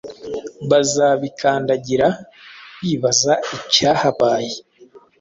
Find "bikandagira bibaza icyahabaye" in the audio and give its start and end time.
1.21-4.53